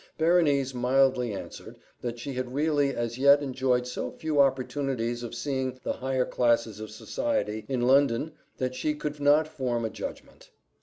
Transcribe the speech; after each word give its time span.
Berenice 0.17 0.73
mildly 0.73 1.31
answered, 1.31 1.75
that 2.01 2.17
she 2.17 2.33
had 2.33 2.55
really 2.55 2.89
as 2.95 3.19
yet 3.19 3.43
enjoyed 3.43 3.85
so 3.85 4.09
few 4.09 4.39
opportunities 4.41 5.21
of 5.21 5.35
seeing 5.35 5.79
the 5.83 5.93
higher 5.93 6.25
classes 6.25 6.79
of 6.79 6.89
society 6.89 7.65
in 7.69 7.81
London 7.81 8.31
that 8.57 8.73
she 8.73 8.95
could 8.95 9.19
not 9.19 9.47
form 9.47 9.85
a 9.85 9.91
judgment. 9.91 10.49